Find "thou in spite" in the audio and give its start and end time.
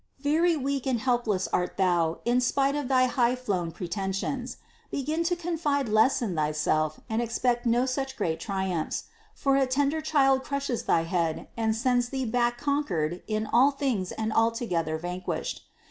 1.77-2.73